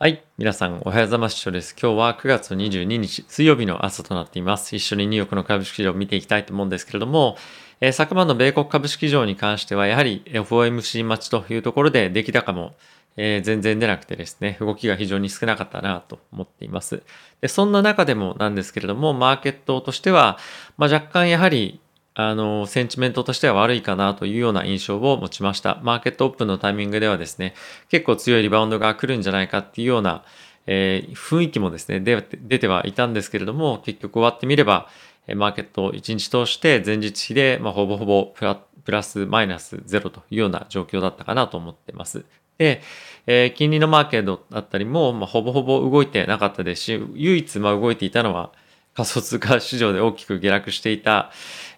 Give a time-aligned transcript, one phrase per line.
[0.00, 0.22] はい。
[0.38, 1.50] 皆さん、おはようございます。
[1.50, 1.74] です。
[1.74, 4.76] 今日は9月22日、水曜日の朝となっています。
[4.76, 7.36] 一緒にニューヨークの株式市場を見ていきたいと思うんですけれども、
[7.80, 12.76] えー、昨晩の米国株式市場に関しては、やはり FOMC 待ちというところで、出来高も、
[13.16, 17.02] えー、全然出なくてですね、動きが非常に少なかったなと思っています。
[17.40, 20.38] で、そんな中でもなんですけれども、マーケットとしては、
[20.76, 21.80] まあ、若干やはり
[22.20, 25.78] あの、センチメントとしては悪いかなというような印象を持ちました。
[25.84, 27.54] マーケットオープンのタイミングではですね、
[27.90, 30.24] 結構強いリバウンドが来るんじゃないかっていうような、
[30.66, 34.88] えー、雰囲気もですね、出てはいたんですけれども、結局終わってみれば、
[35.36, 42.24] マーケットを1日通して前日比で、まあ、ほぼほぼプラスマイナスゼロというような状況だったかなと思ってます。
[42.58, 42.82] で、
[43.28, 48.50] えー、金利のマーケットだったりも、まあ、ほぼほぼ動いてなかったですし、唯一ま動いていたのは、
[48.98, 51.30] 仮想通貨市場で大きく下落していた、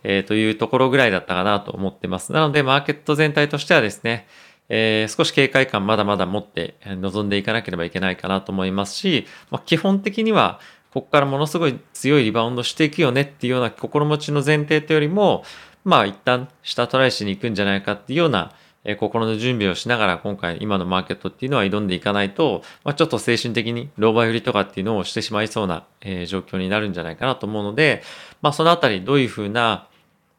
[0.05, 2.33] えー、というところぐらいだったかなと思ってます。
[2.33, 4.27] なので、マーケット全体としてはですね、
[4.71, 10.61] えー、少し警戒感まだまだ持って臨んでいかなければいけないかなと思いますし、まあ、基本的には、
[10.95, 15.45] ここからものすごい強いリバウンドしていくよねっていうような心持ちの前提というよりも、
[15.85, 18.53] まあ一旦下トライしに行くんじゃないかっていうような
[18.85, 28.03] え心の準備をしながら今回今のマーケットっていうのは挑んでいかないと、まあ、ちょっと精神的にローバー売りとかっていうのをしてしまいそうな、え状況になるんじゃないかなと思うので、
[28.43, 29.89] まあ、そのあたりどういうふうな、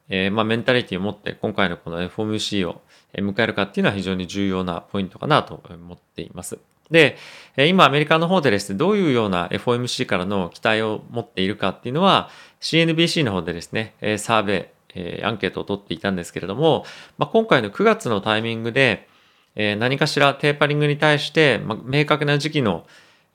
[0.09, 2.81] えー、まあ、メンタリティを持って今回のこの FOMC を
[3.13, 6.57] 迎えるかっていうのは非常に重要なポイントかなと思っています。
[6.89, 7.17] で、
[7.55, 16.85] 今アメリカの方でですね、どういうような FOMC からの期待を持っているかっていうのは CNBC の方でですね、サーベイ、えー、アンケートを取っていたんですけれども、
[17.17, 19.07] まあ、今回の9月のタイミングで、
[19.55, 22.85] えー、何かしらテーパリングに対して、まあ、明確な時期の、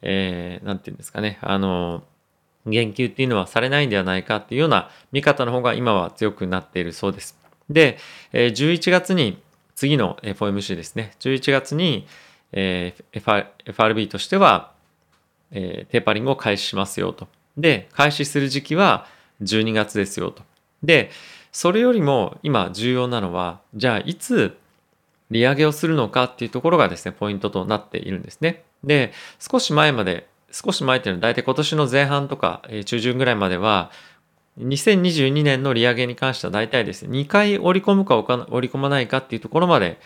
[0.03, 2.03] えー、ていうんですかね、あの、
[2.67, 7.39] 言及っていうのはされないんではないかっていうような見方の方が今は強くなっているそうです。
[7.71, 7.99] で、
[8.33, 9.43] えー、11月に、
[9.75, 12.07] 次の FOMC ですね、11月に、
[12.53, 14.73] えー、FRB としては、
[15.51, 17.29] えー、テーパリングを開始しますよと。
[17.57, 19.07] で、開始する時期は
[19.43, 20.43] 12月ですよと。
[20.83, 21.11] で、
[21.57, 24.59] それよりも今重要なのは、じゃあいつ
[25.31, 28.65] 利上げをするのかっていうところがですね、ポイントとなっているんですね。
[28.85, 33.91] で、少し前まで、少し前っていうのは大体今年の前半とか、中旬ぐらいまでは、
[34.61, 39.99] 2022年の利上げに関しては大体ですね、2回織り込むか織り込まないかっていうところまで、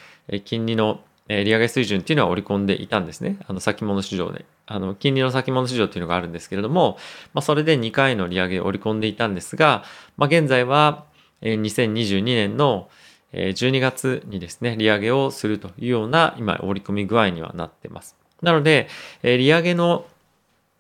[0.44, 3.38] 金利の利上げ水準っていうのは織り込んでいたんですね。
[3.48, 4.44] あの先物市場で。
[4.66, 6.96] あの金利の先物市場っていうのがあるんですけれども、
[7.34, 9.82] まあ、それで2回の利上げを織り込んでいたんですが、
[10.16, 11.06] まあ、現在は
[11.42, 12.88] 2022年の
[13.32, 18.16] 12月にですね、利上げをするというような今織り込み具合にはなってます。
[18.42, 18.88] なので、
[19.22, 20.04] 利上げの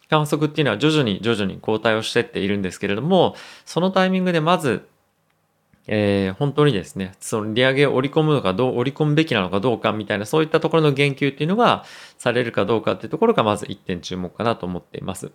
[0.08, 4.88] 観測っていうのは徐々に徐々に後退をしてっているんですけれども、そのタイミングでまず、
[5.86, 11.84] えー、本当にですね、その利上げを織り込むのかどう、織り込むべきなのかどうかみたいな、そういったところの言及っていうのが
[12.18, 15.30] されるかどうかっていうところがまず一点注目かなと思っています。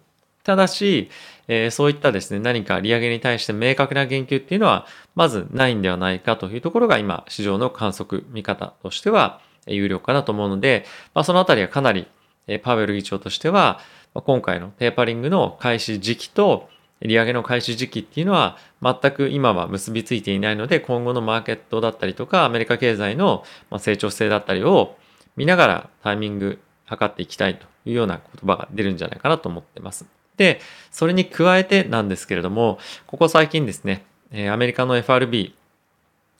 [0.45, 1.09] ただし、
[1.47, 4.85] えー、そういったですね、何か利上げに対して明確な言及っていうのは、
[5.15, 10.85] まずないんではないかというところが今、市場の観測、見方としては有料かなと思うので、
[11.15, 12.07] まあ、そのあたりはかなり、
[12.47, 13.79] え、パウエル議長としては、
[14.13, 16.69] 今回のテーパリングの開始時期と、
[17.01, 23.43] 利上げの開始時期っていうのは全く今は結びついていないので今後のマーケットだったりとかアメリカ経済の
[23.77, 24.95] 成長性だったりを
[25.35, 30.05] 見ながらタイミング測っていきたいというような言葉が出るんじゃないかなと思ってます。
[30.37, 30.59] で、
[30.91, 34.05] それに加えてなんですけれども、ここ最近ですね、
[34.51, 35.55] アメリカの FRB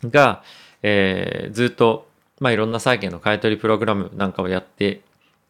[0.03, 0.43] が、
[0.81, 2.07] えー、ずっと、
[2.39, 5.01] まあ、いろんな債券の買い取りプログラムなんかをやって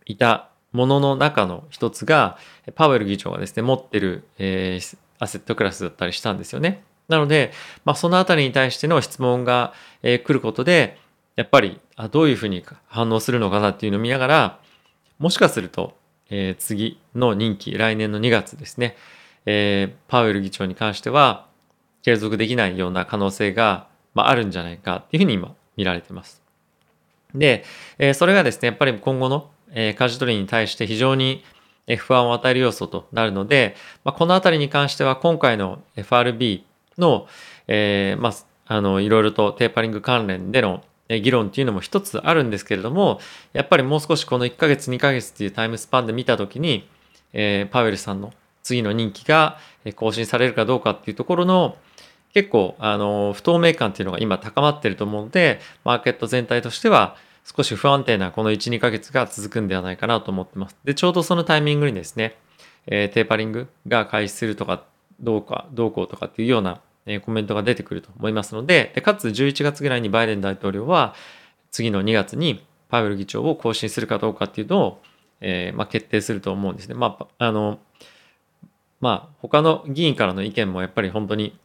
[0.06, 2.38] いたものの中の一つが、
[2.75, 6.83] パウエル議長がですね、持ってる、えー、アセットクラスだったりしたんですよね。
[7.07, 7.51] なので、
[7.85, 9.73] まあ、そのあたりに対しての質問が、
[10.03, 10.97] えー、来ることで、
[11.35, 14.59] やっぱりあどういうふうに反応するのかなっていうのを見ながら、
[15.19, 15.95] もしかすると、
[16.30, 18.96] えー、次の任期、来年の2月ですね、
[19.46, 21.47] えー、パウエル議長に関しては、
[22.03, 26.41] 継続できないような可能性が、まあ、あるんじゃないかっていうふうに今見られています。
[27.34, 27.63] で、
[27.97, 31.44] えー、それがですね、やっぱり今後の、えー、舵取りに対して非常に
[31.98, 36.66] 不安を与える要素となるので、まあ、このあたりに関しては今回の FRB
[36.98, 37.27] の、
[37.68, 38.33] えー、まあ、
[38.68, 43.19] あの、いろいろとテーパリング関連での議論っていうのも一つあるんですけれども、
[43.54, 46.88] やっぱりもう少しこの1ヶ月2ヶ月っていうタイムスパンで見たときに、
[47.34, 49.60] えー、パウエルさんの次の任期が
[49.96, 51.78] 更新されるかどうかっていうところの
[52.34, 57.16] 結構あの不透明感っていうのが今高まってると思うので、マーケット全体としては
[57.46, 60.75] 少し不安定なこの1、2ヶ月が続くんではないかなと思ってます。
[60.84, 62.36] で、ちょうどそのタイミングにですね、
[62.88, 64.84] えー、テーパリングが開始するとか
[65.22, 71.16] どうか、どうこうとかっていうようなえコメントが出てくると思いますのでで、かつ11月ぐらいにバイデン大統領は
[71.72, 75.02] 次の2月にパウエル議長を更新するかどうかっていうのを
[75.42, 76.96] えー、まあ、決定すると思うんですね。
[76.96, 77.80] まあ、あの、
[79.02, 81.57] まあ、他の議員からの意見もやっぱり本当に、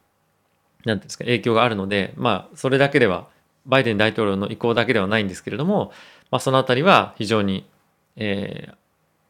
[0.85, 3.29] 何ていうんですか、影響があるので、まあ、それだけでは、
[3.67, 5.93] バイデン大統領の意向だけではないんですけれども、
[6.31, 7.67] まあ、そのあたりは非常に、
[8.17, 8.71] え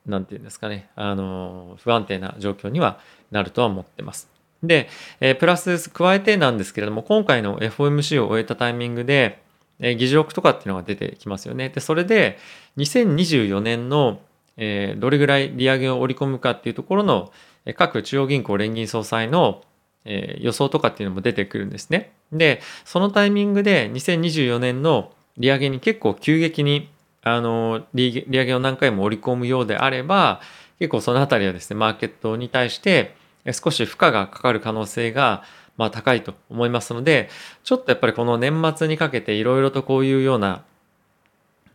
[0.06, 2.98] ー、なんていうんですかね、あの、不安定な状況には
[3.30, 4.28] なるとは思ってます。
[4.62, 4.88] で、
[5.20, 9.42] え、プラス加えてなんですけれども、今回の FOMC を終えたタイミングで、
[9.80, 11.70] え、議事録とかっていうのが出てきますよね。
[11.70, 12.38] で、それで、
[12.76, 14.20] 2024年の、
[14.56, 17.32] え、どれぐらい利上げを織り込むかっていうところの、
[17.76, 19.62] 各中央銀行連銀総裁の、
[20.04, 22.12] え、予想とかっていうのも出てくるんですね。
[22.32, 26.88] で、そのタイミングで2024年の利上げに結構急激に
[27.22, 30.40] あの利上げを何回も織り込むようであれば、
[30.78, 33.14] 結構そのあたりはですね、マーケットに対して
[33.52, 35.42] 少し負荷がかかる可能性が
[35.76, 37.30] まあ高いと思いますので、
[37.64, 40.64] ちょっとやっぱりこの年末にかけていろいろとこういうような、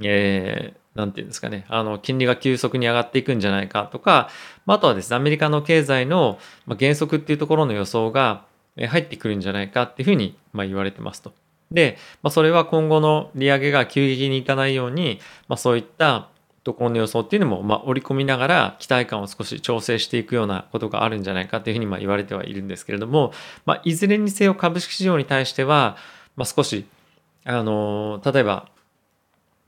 [0.02, 4.30] えー、なんていうんですかね、あの、金利が急速に上がっていくんじゃないかとか、
[4.68, 6.40] あとはですね、アメリカの経済の
[6.78, 8.46] 減速っていうところの予想が
[8.78, 11.34] 入ってくるんじゃないかっていうふうにま言われてますと。
[11.72, 16.30] で、まあ、それは今後の利上げが急激にいかないように、まあ、そういった
[16.66, 23.32] ところの予想っていうのもまあ織り込みながら期待感を少し調整していくようなことがあるんじゃないかっていうふうにま言われてはいるんですけれども、
[23.66, 25.96] まあ、いずれにせよ株式市場に対しては、
[26.36, 26.86] まあ、少し
[27.46, 28.68] あの例えば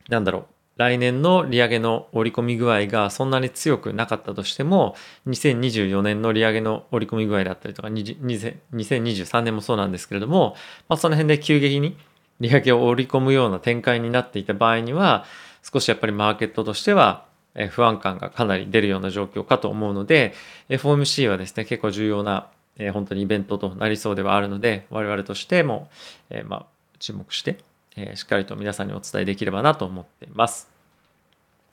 [0.10, 0.46] なんだろう
[0.78, 4.96] 来年の利上げの織り込み具合がそんなに強くなかったとしても、
[5.26, 10.56] 2024年の利上げの織り込み具合だったりとか、2023年もそうなんですけれども、
[10.88, 11.98] まあ、その辺で急激に
[12.40, 15.26] 利上げを織り込むような展開になっていた場合には、
[15.72, 17.26] 少しやっぱりマーケットとしては
[17.72, 20.34] 不安感がかなり出るような状況かと思うので、
[20.70, 22.48] FOMC はですね、結構重要な
[22.94, 25.90] 本当にイベントとなりそうではあるので、我々としても、
[26.30, 26.66] えまあ、
[27.00, 27.58] 注目して
[27.98, 30.70] え、しっかりと皆さんにお伝えできればなと思っています。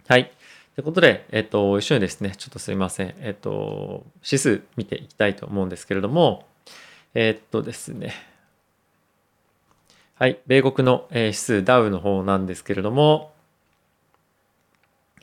[0.09, 0.33] はい。
[0.75, 3.15] ということで、えっ、と、一緒にですね、ちょっとすいません。
[3.21, 6.47] えっ、と、指数見ていきたいと思うんですけれども、
[7.15, 8.15] えっ、とですね、
[10.15, 13.34] はい、米国の指数ダウの方なんですけれども、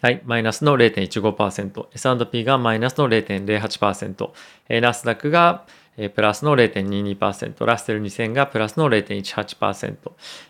[0.02, 5.68] はい、マイナスの0.15%、S&P がマイナスの0.08%、ナスダックが
[6.16, 9.96] プラスの0.22%、ラッセル2000がプラスの0.18%、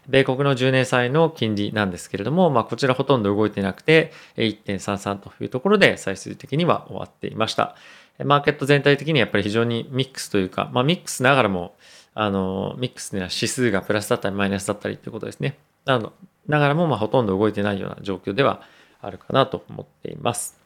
[0.08, 7.76] 米国の10年債の金利なんですけれども、まあ、こちらほとんど動いてなくて、1.33というところで最終的には終わっていました。
[8.24, 11.76] マーケット全体的にやっぱり非常にミックスというか、まあ、ミックスながらも、
[12.14, 15.58] あの、ミックスには指数がプラスだったりマイナスだったりということですね。
[15.84, 16.14] なの
[16.48, 18.62] ながらも、まあ、ほとんど動いてないような状況では
[19.02, 20.60] あるかなと思っています。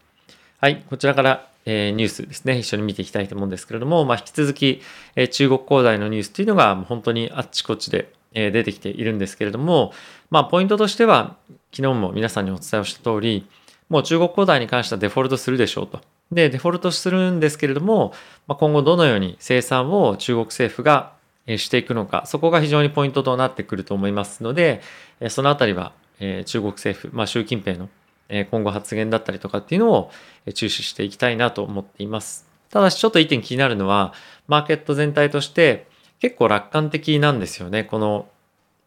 [0.59, 4.81] はい、こちらからえニュースですね、一緒に見ていきたいと思うんですけれども、まあ、引き続き、
[5.15, 9.93] え中国恒大のニュースというのが本当にあっちこっちで、え出てきているんですけれども、
[10.29, 11.37] まあ、ポイントとしては、
[11.73, 13.47] 昨日も皆さんにお伝えをした通り、
[13.89, 16.01] もう中国恒大に関してはデフォルトするでしょうと。
[16.31, 18.13] で、デフォルトするんですけれども、
[18.47, 21.13] まあ、今後どのように生産を中国政府が
[21.47, 24.81] していくのか、そこが非常にポイントとなってくると思いますので、
[25.29, 27.89] そのあたりは中国政府、まあ、習近平の
[28.29, 30.11] 今後発言だったりとかっていうのを
[30.53, 32.47] 注視していきたいなと思っています。
[32.69, 34.13] ただしちょっと一点気になるのは、
[34.47, 35.87] マーケット全体として
[36.19, 37.83] 結構楽観的なんですよね。
[37.83, 38.27] この、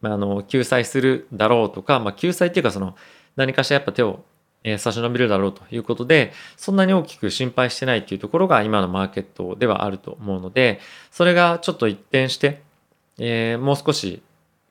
[0.03, 2.97] あの、救済するだろうとか、まあ、救済っていうかその
[3.37, 4.25] 何かしらやっぱ手を
[4.79, 10.81] 差し伸べるだろうということで、そんなに大きく心配してないっていうところが今のマーケットではあると思うので、
[11.11, 12.61] それがちょっと一転して、
[13.19, 14.23] えー、もう少し、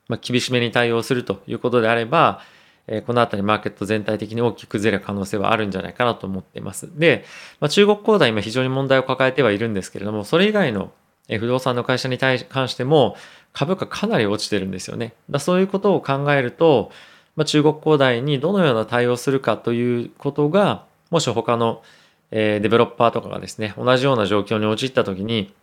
[0.10, 2.42] ま厳しめに対応するということであれば、
[2.88, 6.90] えこのあたりマーケット全体的に大きく崩れる可能性はあるんじゃないかなと思っています。
[6.98, 7.26] で、
[7.60, 10.92] まあ、中国恒大今非常に問題を抱えてはいるんですけれども、それ以外の
[11.30, 13.18] 不動産の会社に対関しても
[13.52, 15.14] 株価かなり落ちてるんですよね。
[15.30, 16.92] だそういうことを考えると、
[17.36, 21.84] まあ、中国恒大にどのような対応するかということが、もし他の、
[22.32, 25.54] デベロッパーとかがですね、同じような状況に陥った時に、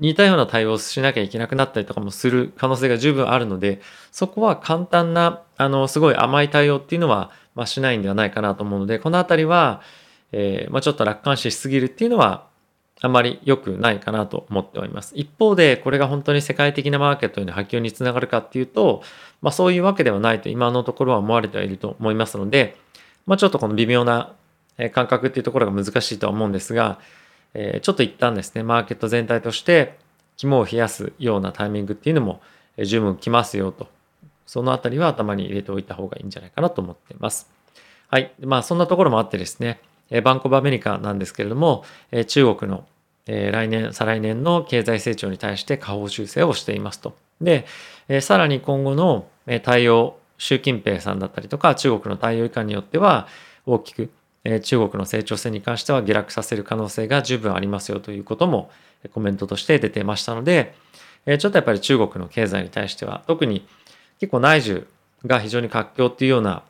[0.00, 3.80] 似たような対応をしなきゃいけなくなったりとかもする可能性が十分あるので、
[4.12, 9.82] そこは簡単な、あの、すごい甘い対応っていうのは、まあ、しないんではないかなと思うので、このあたりは、
[10.32, 12.46] えー、まあ、ちょっと楽観視しすぎるっていうのは、
[13.00, 15.12] あまり良くないかなと思っております。
[15.14, 19.02] 一方で、これが本当に世界的なマーケットへの波及につながるかっていうと、
[19.40, 22.76] まあそういうわけではないと今のところは思われてはいると思いますので、
[23.24, 24.34] まあちょっとこの微妙な
[24.92, 26.98] 感覚っていうところが難しいとは思うんですが、
[27.54, 29.98] え、ちょっと一旦ですね、マーケット全体として
[30.36, 32.40] 肝を冷やすようなタイミングっていうのも
[32.78, 33.88] 十分来ますよと。
[34.46, 37.50] そのあたりは頭に入れておいた方がいいんじゃないかなと思っています。
[38.08, 38.32] はい。
[38.40, 39.80] まあそんなところもあってですね、
[40.22, 41.84] バンコブアメリカなんですけれども、
[42.28, 42.86] 中国の
[43.26, 47.14] 来年、再来年の経済成長に対して下方修正をしていますと。
[47.42, 47.66] で、
[48.22, 49.28] さらに今後の
[49.62, 53.26] 対応、習近平さんだったりとか中国の対応以下によっては
[53.66, 54.08] 大きく
[54.50, 58.70] え中国の成長性に関しては下落させる可能性が十分ありますよということも
[59.12, 60.74] コメントとして出てましたので、
[61.26, 63.66] えちょっとやっぱり中国の経済に対しては特に
[64.20, 64.86] 結構内需
[65.26, 66.62] が非常に活況っていうような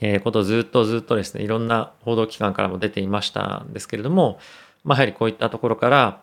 [0.00, 4.38] えことをずっとずっとですね、いろんな報道機関からも出ていましたんですけれども、
[4.84, 6.20] まあ、やはりこういったところから、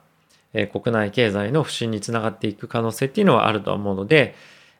[0.53, 4.35] え国内経済の不振につながっていく可能性っていうのはあると思うので、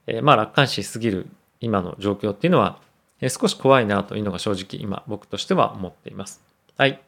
[0.08, 1.28] えまあ楽観視しすぎる
[1.60, 2.80] 今の状況っていうのは、
[3.22, 6.42] え少し怖いなというのが正直今僕としては思っています。
[6.78, 7.02] はい。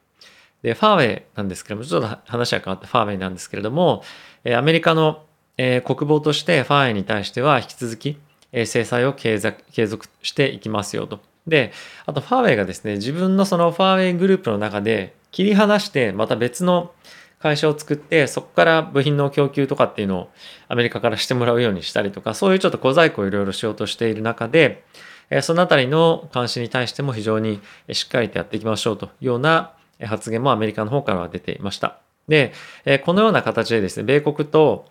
[0.62, 4.02] で、ファーウェイなんですけれども、ちょっと話は変わってファーウェイなんですけれども、
[4.44, 5.24] えアメリカの、
[5.56, 8.18] え国防としてファーウェイに対しては引き続き、
[8.52, 11.20] え制裁を継続していきますよと。
[11.46, 11.72] で、
[12.06, 16.92] あとファーウェイがですね、自分のそのファーウェイグループの中で切り離してまた別の
[17.38, 20.30] 会社を作ってそこから部品の供給とかっていうのを
[20.68, 24.84] アメリカからしてもらうようにしたりとかそういうちょっと小細工をいろいろしようとしている中で
[25.30, 27.60] えそのあたりの監視に対しても非常に
[27.92, 31.98] しっかりとやっていきましょうというような発言もアメリカの方からは出ていました。
[32.28, 32.52] で、
[32.84, 34.86] えこのような形でですね、米国と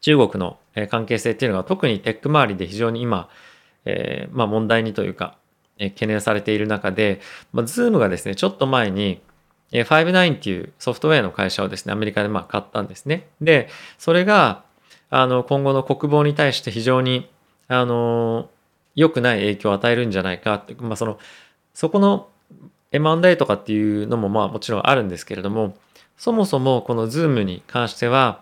[0.00, 3.28] 中国の関係性っていうのが特にテック周りで非常に今、
[3.84, 5.36] えー、まあ問題にというか、
[5.78, 7.20] え懸念されている中で、
[7.52, 9.20] まあ、Zoom がですね、ちょっと前に、
[9.72, 13.26] 59っていうソフトウェアの会社をですね、アメリカでまあ買ったんですね。
[13.40, 14.62] で、それが、
[15.10, 17.28] あの、今後の国防に対して非常に、
[17.68, 18.48] あの、
[18.96, 21.18] 良くない影響を与えるんじゃないかって、まあ、その、
[21.74, 22.28] そこの
[22.90, 25.76] M&A とかっていうのもまあもちろんあるんですけれども、
[26.16, 28.40] そもそもこの Zoom に関しては、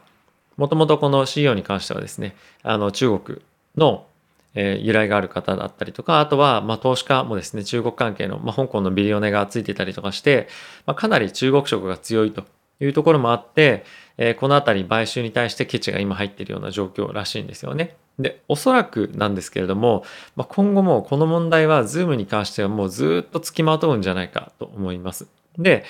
[0.57, 3.43] もともとこの CEO に関してはですね、あの中国
[3.77, 4.07] の
[4.55, 10.49] え、由来がある方だったりとか、あとは、ま、投資家もですね、中国関係の、ま、香港のビリオネがついてたりとかして、
[10.87, 12.45] ま、かなり中国色が強いと
[12.81, 13.85] いうところもあって、
[14.17, 17.97] え、このあたり買収に対してケチが今入ってるような状況らしいんですよね。
[18.19, 20.05] で、おそらくなんですけれども、
[20.37, 25.27] まあ、今後もこの問題は Zoom に関してはもうずっと付きまとうんじゃないかと思います。
[25.59, 25.85] で、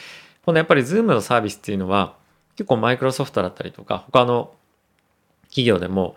[0.44, 2.14] このやっぱり Zoom のサービスっていうのは、
[2.56, 4.52] 結構マイクロソフトだったりとか、他の
[5.48, 6.16] 企業でも、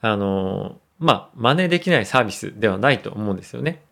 [0.00, 3.82] あの、まあ、真似できないサービスではないと思うんですよね。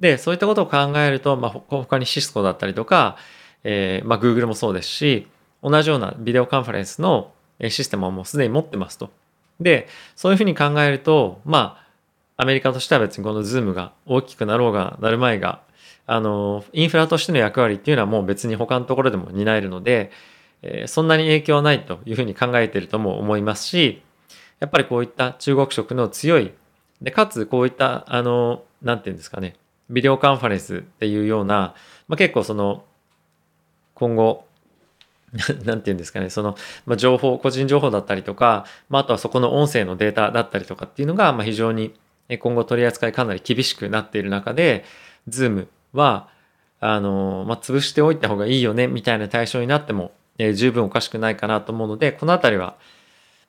[0.00, 3.16] で、そういったことを考えると、まあ、他にシスコだったりとか、
[3.64, 5.26] えー、まあ、Google もそうですし、
[5.62, 7.32] 同じようなビデオカンファレンスの
[7.68, 9.10] システムはもうすでに持ってますと。
[9.60, 11.78] で、そういうふうに考えると、ま
[12.36, 15.62] あ、アメリカとしては別にこの Zoom が大きくなろうがなる前が、
[16.06, 20.10] あの、インフラとしての役割っていうのはもう別に他のところでも担えるので、
[20.62, 24.02] えー、そんなに影響はないというふうに考えているとも思いますし、
[24.60, 26.52] やっぱりこういった中国色の強い、
[27.02, 29.56] で、かつこういった、あの、なんていうんですかね、
[29.90, 31.74] ビデオカンファレンスっていうような、
[32.08, 32.84] まあ、結構その、
[33.94, 34.44] 今後、
[35.64, 41.94] なんていうんですかね、その、まあ、情報、個人情報だったりとか、まあ、あとはそこの音声のデータだったりとかっていうのが、まあ、非常に
[42.38, 44.84] 今後取り扱いかなり厳しくなっている中で、
[45.28, 46.28] Zoom は、
[46.80, 52.76] あの、まあ、潰しておいた方がいいよね、みたいな対象になっても、えー、十分おかしくないかなと思うので、このあたりは、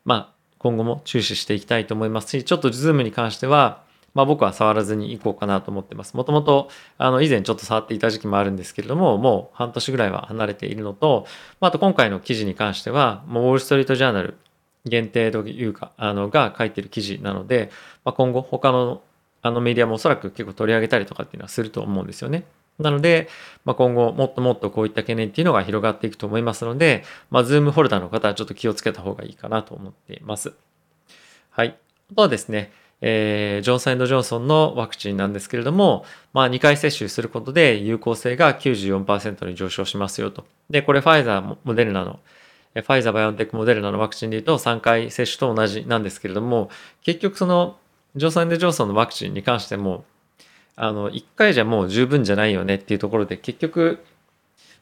[0.06, 3.82] まあ、今後も注視していきたいと思いますし、ちょっと Zoom に関しては、
[4.18, 6.18] まあ僕は触らずにいこうかなと思ってます。
[6.18, 11.28] もともと、あの、以前ちょっと触っていた時期もあるんですけれども、もう半年ぐらいは離れているのと、
[11.60, 14.38] まあ、あと今回の記事に関しては、もうウォールストリートジャーナル
[14.86, 17.70] 限定というか、あの、が書いてる記事なので、
[18.04, 19.04] まあ、今後他の
[19.44, 22.44] あのメディアもおそらく結構取り上げたりとかっていうのはすると思うんですよね。
[22.80, 23.30] なので、
[23.66, 30.54] まあ、今後もっともっとこういった懸念っていうのが広がっていくと思いますので、まあ、Zoom ホルダの方はちょっと気をつけた方がいいかなと思っています。
[31.52, 31.78] はい。
[32.12, 32.72] あとはですね、
[33.02, 40.46] えー、ジョンソンジョンソンのワクチンなんですけれども、まあ、2回接種することで有効性が94%に上昇しますよと。
[40.70, 42.20] で、これファイザー、モデルナの、
[42.74, 46.70] ファイザー、バイオンテック、モデルナのワクチンで言うと3回接種と同じなんですけれども、
[47.04, 47.78] 結局その、
[48.16, 50.06] ジョンソンジョンソンのワクチンに関しても、
[50.76, 54.00] あの、1回じゃもう十分じゃないよねっていうところで、結局、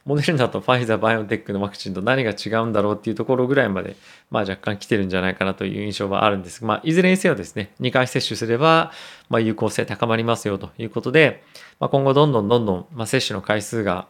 [0.06, 3.96] モデルナとファイザー、バイオテックのワクチンと何が違うんだろうっていうところぐらいまで、
[4.30, 8.92] まあ若干来てるんじゃないかなという印象はあるんですが、まあいずれにせよですね、2回接種すれば、
[9.28, 11.42] まあ有効性高まりますよということで、
[11.80, 14.06] まあ今後どんどんどんどん、まあ接種の回数が、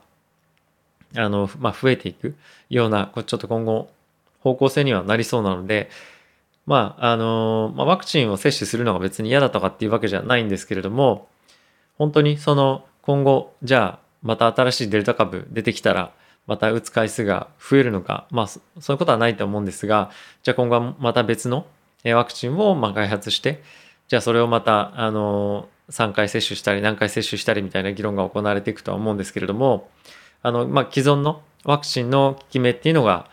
[1.16, 2.36] あの、まあ増えていく
[2.68, 3.88] ような、ちょっと今後
[4.40, 5.90] 方向性にはなりそうなので、
[6.66, 11.28] まあ、あの、まあ、ワクチンを接種するのが別に嫌だとかっていうわけじゃないんですけれども、
[11.96, 16.12] 本当にその今後、じゃあまた新しいデルタ株出てきたら、
[16.46, 20.10] また打つ回数が増えるのか、まあ、そういうことはないと思うんですが、
[20.42, 21.66] じゃあ今後はまた別の
[22.04, 23.62] ワクチンをま開発して、
[24.08, 29.88] じゃあそれをまた、あの、3回接種したり、何回接種したりみたいな議論が行われていくとは思うんですけれども、
[30.42, 33.28] あの、まあ、既存のワクチンの効き目っていうのが、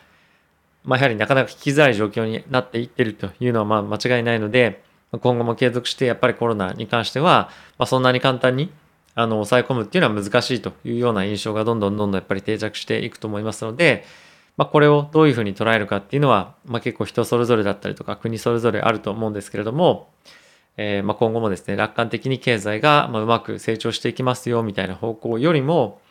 [0.83, 8.71] まあ、やはりなかなか効きづらい状況になっていってるというのはま間違いないので、今後も継続してやっぱりコロナに関しては、まあ、そんなに簡単に
[9.15, 14.05] あの、抑え込むっていうのは難しいというような印象がどんどんどんどんやっぱり定着していくと思いますので、
[14.57, 20.09] まあ、これをどういうふうに捉えるかっていうのは、まあ、結構人それぞれだったりとか国それぞれあると思うんですけれども、
[20.77, 26.01] えー、まあ今後もですね、楽観的に経済がまあうまく成長していきますよみたいな方向よりも、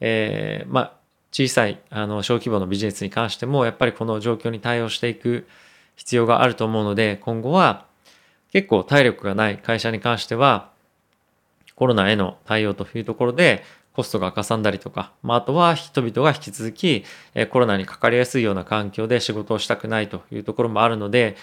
[0.00, 0.92] えー、まあ
[1.32, 5.48] 小さいあの小規模のビジネスに関してもやっぱりこの状況に対応していく
[5.96, 7.86] 必要があると思うので今後は
[8.52, 10.70] 結構体力がない会社に関しては
[11.76, 13.62] コロナへの対応というところで
[13.92, 17.04] コストがかさんだりとか、まあ、あとは人々が引き続き
[17.34, 21.36] えコロナにかかりやすいような環境で仕事をしたくないというところもあるので、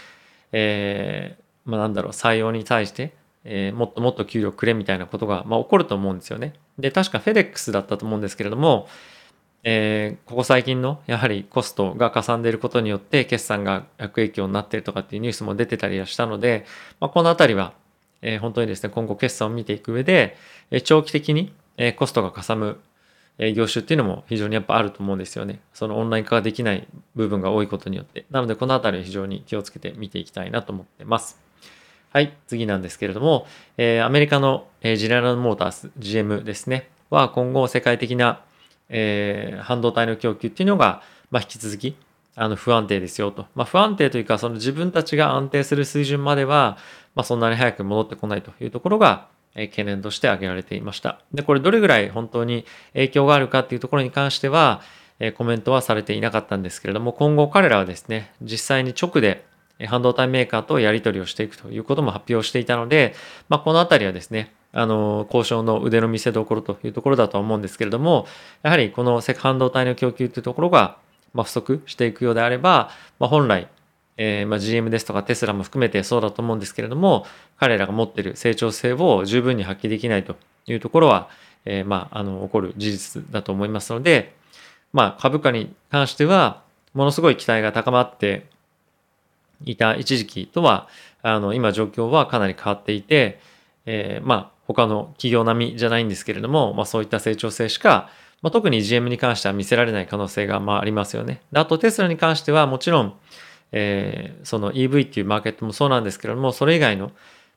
[0.51, 3.13] えー、まあ、なんだろう採用に対して、
[3.45, 6.53] えー、もっともっと給料くれみたいなことが、まあ、起こると思うんですよね。
[6.77, 8.89] で確かフェデックスだったと思うんですけれども、
[9.63, 16.65] えー、ここ最近のやはりコストがかさんでいることによって決算が悪影響になっているとかっていうニュースも出てたりはしたので、
[16.99, 17.73] まあ、このあたりは、
[18.21, 20.37] えー、本当にですね今後決算を見ていく上で、
[20.71, 22.79] え、長期的に、え、コストがかさむ、
[23.37, 25.59] え、業種っていうのも非常にやっぱあると思うんですよね。
[25.73, 28.25] そのオンライン化ができない部分が多いことによって。
[28.29, 31.39] なのでこのあたりは非常に気をつけて見ていきたいなと思ってます。
[32.11, 33.47] はい次なんですけれども、
[33.77, 36.89] え、アメリカの、え、ジェネラルモータース GM ですね。
[37.09, 38.41] は今後世界的な
[38.91, 41.01] え、半導体の供給っていうのが、
[41.31, 41.95] まあ、引き続き
[42.35, 43.45] あの不安定ですよと。
[43.55, 46.77] まあ、不安定というか、その自分たちが安定する水準までは、
[47.15, 51.19] まあ、そんなに早く戻ってこないというところが、え、懸念として挙げられていました。
[51.33, 54.81] で、これどれぐらい本当に影響があるかっていうところに関しては、
[55.19, 59.45] え、コメントはされていなかったんですけれども、今後彼らはですね、実際に直で
[59.87, 63.13] 半導体メーカーとやり取りをしていくということも発表していたので、
[63.49, 68.25] まあ、このあたりはですね、あの、交渉の腕の見せ所というところだと思うんですけれども、
[68.63, 70.97] やはりこの半導体の供給というところが、
[71.33, 73.67] まあ、不足していくようであれば、まあ、本来、
[74.17, 77.25] えー、まあ、GM ですとかテスラも含めてそうだと思うんですけれども、
[77.57, 80.35] 彼らが持っている成長性を十分に発揮できないと
[80.67, 81.29] いうところは、
[81.65, 84.33] えー、まあ、あの、起こる事実だと思いますので、
[84.93, 86.61] まあ、株価に関しては、
[86.93, 88.47] ものすごい期待が高まって
[89.63, 90.87] いた一時期とは、
[91.21, 93.39] あの、今状況はかなり変わっていて、
[93.85, 98.09] えー、まあ、他の企業並みじゃないんですけれども、まあ、そういった成長性しか、
[98.41, 101.41] まあ、特に GM に関しては見せられない可能性がまあありますよね。
[101.53, 103.13] あとテスラに関してはもちろん、
[103.71, 107.11] えー、その EV っていうマーケットもそうなんですけれども、それ以外の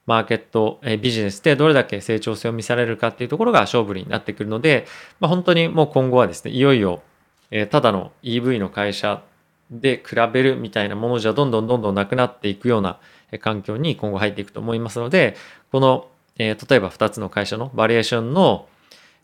[0.07, 4.87] マーケット、えー、ビジネスでどれだけ成長性を見せられるかっていうところが勝負になってくるので、
[5.21, 7.03] まあ、本当にもう今後はですね、いよいよ、
[7.51, 9.23] えー、ただの EV の会社
[9.71, 12.99] で比べるみたいなものじゃどんどんどんどんなくなっていくような
[13.41, 15.37] 環境に今後入っていくと思いますので、
[15.73, 18.67] このえー、例えば2つの会社のバリエーションの、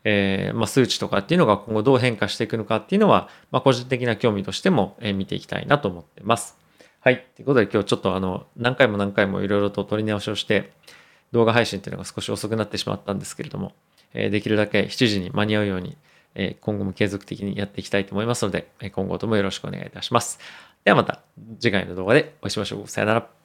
[0.05, 6.57] えー、まあ、数値とかっていうのが今後どう変化していくのかっていうのは、まあ、個人的な興味としても、え、見ていきたいなと思ってます。
[7.01, 7.25] はい。
[7.37, 10.73] ということで今日ちょっとあの、何回も何回もいろいろと取り直しをして、
[11.33, 13.73] 動画配信っていうのが少し遅くなってしまったんですけれども、
[14.15, 15.97] え、できるだけ7時に間に合うように、
[16.35, 20.39] え今後も継続的にやっていきたいと思いますので、今後ともよろしくお願いいたします。
[20.85, 21.21] ではまた
[21.59, 22.89] 次回の動画でお会いしましょう。
[22.89, 23.40] さよなら。